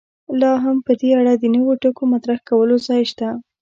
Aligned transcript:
لا 0.39 0.51
هم 0.63 0.77
په 0.85 0.91
دې 0.99 1.09
اړه 1.19 1.33
د 1.37 1.43
نویو 1.55 1.79
ټکو 1.83 2.03
مطرح 2.13 2.39
کولو 2.49 2.75
ځای 2.87 3.01
شته. 3.11 3.27